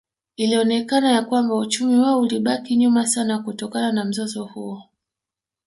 Ilionekana 0.37 1.11
ya 1.11 1.21
kwamba 1.21 1.55
uchumi 1.55 1.97
wao 1.99 2.19
ulibaki 2.19 2.75
nyuma 2.75 3.07
sana 3.07 3.39
kutokana 3.39 3.91
na 3.91 4.05
mzozo 4.05 4.43
huo 4.45 4.83